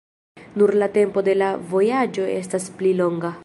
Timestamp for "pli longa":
2.81-3.35